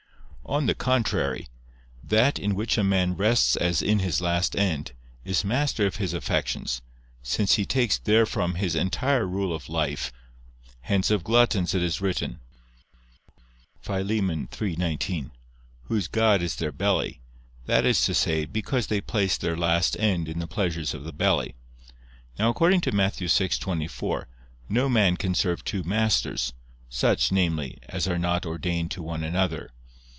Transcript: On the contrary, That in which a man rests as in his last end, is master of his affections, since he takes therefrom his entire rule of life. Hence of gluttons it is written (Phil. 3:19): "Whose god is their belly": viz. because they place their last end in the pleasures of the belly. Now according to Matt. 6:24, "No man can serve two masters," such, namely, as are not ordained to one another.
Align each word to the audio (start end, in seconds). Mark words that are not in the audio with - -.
On 0.43 0.65
the 0.65 0.75
contrary, 0.75 1.47
That 2.03 2.37
in 2.37 2.55
which 2.55 2.77
a 2.77 2.83
man 2.83 3.15
rests 3.15 3.55
as 3.55 3.81
in 3.81 3.99
his 3.99 4.19
last 4.19 4.53
end, 4.53 4.91
is 5.23 5.45
master 5.45 5.85
of 5.85 5.95
his 5.95 6.13
affections, 6.13 6.81
since 7.23 7.53
he 7.55 7.63
takes 7.65 7.97
therefrom 7.97 8.55
his 8.55 8.75
entire 8.75 9.25
rule 9.25 9.55
of 9.55 9.69
life. 9.69 10.11
Hence 10.81 11.09
of 11.09 11.23
gluttons 11.23 11.73
it 11.73 11.81
is 11.81 12.01
written 12.01 12.41
(Phil. 13.79 14.03
3:19): 14.03 15.31
"Whose 15.83 16.09
god 16.09 16.41
is 16.41 16.57
their 16.57 16.73
belly": 16.73 17.21
viz. 17.65 18.27
because 18.51 18.87
they 18.87 18.99
place 18.99 19.37
their 19.37 19.55
last 19.55 19.97
end 20.01 20.27
in 20.27 20.39
the 20.39 20.47
pleasures 20.47 20.93
of 20.93 21.05
the 21.05 21.13
belly. 21.13 21.55
Now 22.37 22.49
according 22.49 22.81
to 22.81 22.91
Matt. 22.91 23.13
6:24, 23.13 24.25
"No 24.67 24.89
man 24.89 25.15
can 25.15 25.33
serve 25.33 25.63
two 25.63 25.83
masters," 25.83 26.51
such, 26.89 27.31
namely, 27.31 27.77
as 27.87 28.05
are 28.05 28.19
not 28.19 28.45
ordained 28.45 28.91
to 28.91 29.01
one 29.01 29.23
another. 29.23 29.71